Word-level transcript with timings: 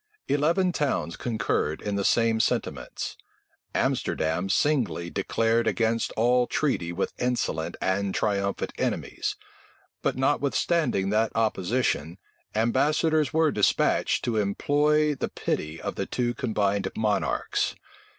Eleven 0.27 0.71
towns 0.71 1.15
concurred 1.15 1.79
in 1.79 1.95
the 1.95 2.03
same 2.03 2.39
sentiments. 2.39 3.17
Amsterdam 3.75 4.49
singly 4.49 5.11
declared 5.11 5.67
against 5.67 6.11
all 6.13 6.47
treaty 6.47 6.91
with 6.91 7.13
insolent 7.19 7.77
and 7.79 8.15
triumphant 8.15 8.73
enemies: 8.79 9.35
but 10.01 10.17
notwithstanding 10.17 11.11
that 11.11 11.31
opposition, 11.35 12.17
ambassadors 12.55 13.31
were 13.31 13.51
despatched 13.51 14.23
to 14.25 14.37
implore 14.37 15.13
the 15.13 15.29
pity 15.29 15.79
of 15.79 15.93
the 15.93 16.07
two 16.07 16.33
combined 16.33 16.87
monarchs. 16.97 17.75